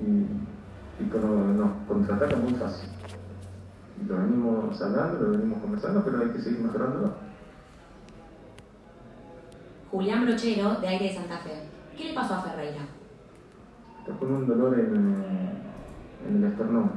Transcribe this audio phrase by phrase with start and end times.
[0.00, 2.88] y, y nos contraataca muy fácil.
[4.08, 7.14] Lo venimos hablando, lo venimos conversando, pero hay que seguir mejorándolo.
[9.90, 11.68] Julián Brochero, de Aire de Santa Fe.
[11.96, 12.82] ¿Qué le pasó a Ferreira?
[13.98, 14.96] Está con un dolor en,
[16.26, 16.90] en el esternón.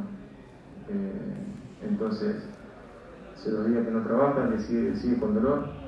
[0.90, 1.44] Eh,
[1.84, 2.44] entonces,
[3.36, 5.83] se lo días que no trabaja, le sigue, sigue con dolor.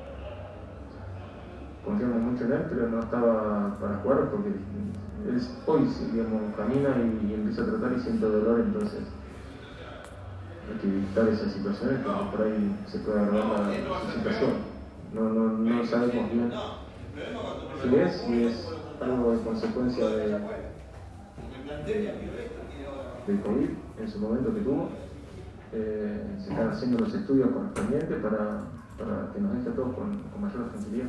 [1.86, 7.32] Confiamos mucho en él, pero no estaba para jugar porque él hoy digamos, camina y,
[7.32, 9.02] empieza a tratar y siente dolor, entonces
[10.68, 14.50] hay que evitar esas situaciones porque por ahí se puede agravar la, situación.
[15.14, 16.50] No, no, no sabemos bien
[17.82, 18.68] si es, si es
[19.00, 20.28] algo de consecuencia de,
[23.26, 24.88] de COVID en su momento que tuvo
[25.72, 28.62] eh, se están haciendo los estudios correspondientes para,
[28.98, 31.08] para que nos deje a todos con, con mayor tranquilidad.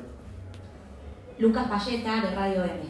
[1.39, 2.81] Lucas Payeta, de Radio M.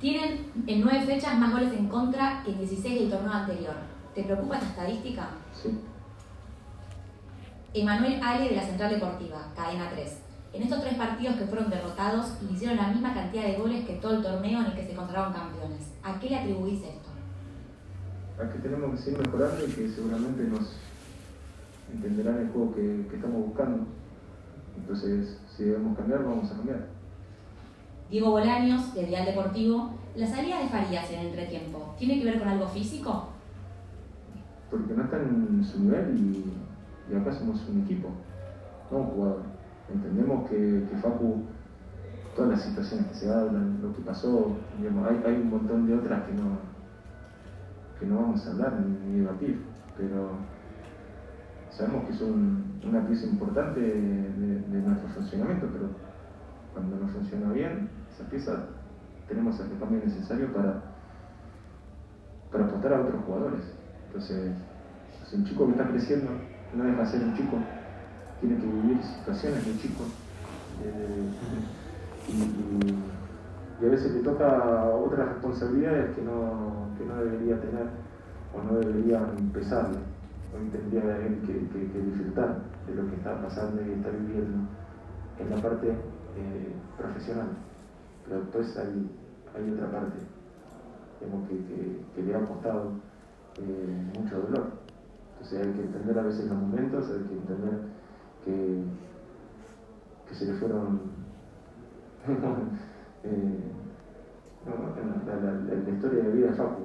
[0.00, 3.74] Tienen en nueve fechas más goles en contra que en 16 del torneo anterior.
[4.14, 5.28] ¿Te preocupa esta estadística?
[5.52, 5.78] Sí.
[7.74, 10.18] Emanuel Ale de la Central Deportiva, cadena 3.
[10.54, 14.16] En estos tres partidos que fueron derrotados, hicieron la misma cantidad de goles que todo
[14.16, 15.92] el torneo en el que se encontraron campeones.
[16.02, 17.10] ¿A qué le atribuís esto?
[18.42, 20.74] A que tenemos que seguir mejorando y que seguramente nos,
[21.92, 23.86] entenderán el juego que, estamos buscando.
[24.78, 26.97] Entonces, si debemos cambiar, vamos a cambiar.
[28.10, 32.38] Diego Bolaños, de Dial Deportivo, la salida de Farías en el entretiempo, ¿tiene que ver
[32.38, 33.28] con algo físico?
[34.70, 38.08] Porque no está en su nivel y, acá somos un equipo,
[38.90, 39.42] no un jugador.
[39.92, 41.44] Entendemos que, Facu,
[42.34, 46.24] todas las situaciones que se hablan, lo que pasó, hay, hay, un montón de otras
[46.24, 46.58] que no,
[47.98, 49.62] que no vamos a hablar ni, ni debatir,
[49.96, 50.30] pero
[51.70, 55.88] sabemos que es una pieza importante de, nuestro funcionamiento, pero
[56.72, 57.88] cuando no funciona bien,
[58.18, 58.52] esa pieza
[59.28, 60.82] tenemos el cambio necesario para,
[62.50, 63.60] para apostar a otros jugadores.
[64.06, 64.52] Entonces,
[65.22, 66.30] es un chico que está creciendo,
[66.74, 67.56] no deja de ser un chico,
[68.40, 70.04] tiene que vivir situaciones de chico.
[70.82, 71.28] Eh,
[72.28, 77.86] y, a veces le toca otras responsabilidades que no, que no debería tener
[78.52, 79.98] o no debería empezarle
[80.52, 81.02] hoy tendría
[81.46, 84.66] que, disfrutar de lo que está pasando y está viviendo
[85.38, 87.67] en la parte eh, profesional.
[88.28, 89.10] Pero después hay,
[89.54, 90.18] hay otra parte
[92.14, 92.92] que, le ha costado
[93.58, 94.72] eh, mucho dolor.
[95.32, 97.80] Entonces hay que entender a veces los momentos, hay que entender
[98.44, 98.84] que,
[100.28, 101.00] que se le fueron
[103.24, 103.72] eh,
[104.66, 106.82] la, historia de vida de Facu.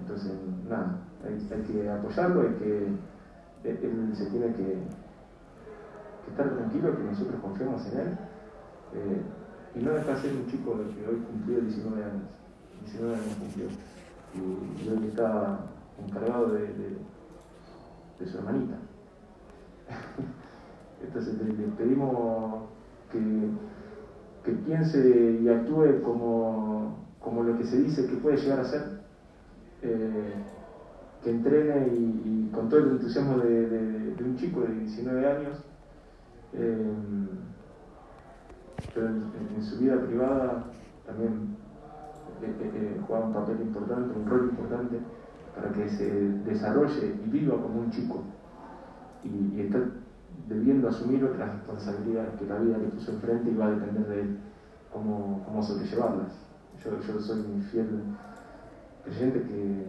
[0.00, 0.32] entonces,
[0.68, 2.86] nada, hay, que apoyarlo, hay que,
[3.64, 4.78] él, se tiene que,
[6.30, 8.18] estar tranquilo, que nosotros confiamos en él.
[9.74, 12.22] Y no deja de ser un chico que hoy cumplió 19 años,
[12.84, 13.66] 19 años cumplió,
[14.34, 15.60] y, hoy está
[16.06, 16.66] encargado de,
[18.18, 18.76] de, su hermanita.
[21.02, 22.64] Entonces le, pedimos
[23.12, 23.20] que,
[24.44, 28.98] que, piense y actúe como, como lo que se dice que puede llegar a ser.
[29.82, 30.34] Eh,
[31.22, 35.58] que entrene y, con todo el entusiasmo de, un chico de 19 años,
[36.52, 36.92] eh,
[38.94, 40.64] pero en, su vida privada
[41.06, 41.56] también
[42.42, 44.98] eh, eh, juega un papel importante, un rol importante
[45.54, 46.08] para que se
[46.44, 48.22] desarrolle y viva como un chico
[49.24, 49.80] y, está
[50.48, 54.20] debiendo asumir otras responsabilidades que la vida le puso enfrente y va a depender de
[54.20, 54.38] él
[54.92, 56.32] cómo, cómo sobrellevarlas.
[56.82, 57.88] Yo, yo soy un fiel
[59.04, 59.86] creyente que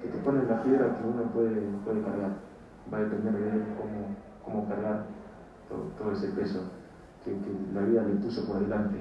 [0.00, 2.32] que te ponen la piedra que uno puede, puede cargar.
[2.92, 5.04] Va a depender de él cómo, cómo cargar
[5.68, 6.62] todo, ese peso
[7.24, 7.36] que,
[7.74, 8.96] la vida le puso por delante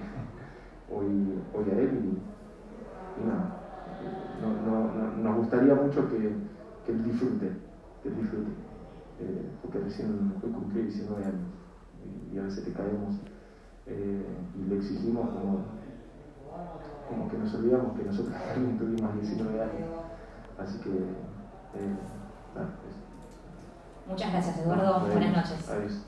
[0.92, 2.18] hoy, hoy a él
[3.20, 3.56] y, nada.
[4.42, 6.36] No, nos gustaría mucho que,
[6.86, 7.52] que, él disfrute,
[8.02, 8.52] que él disfrute,
[9.20, 11.50] eh, porque recién hoy cumplió 19 años
[12.34, 13.16] y, a veces te caemos
[13.86, 14.26] eh,
[14.56, 15.66] y le exigimos como,
[17.10, 19.90] como que nos olvidamos que nosotros también tuvimos 19 años.
[20.58, 21.96] Así que, eh,
[24.08, 25.08] Muchas gracias, Eduardo.
[25.08, 26.06] Buenas noches.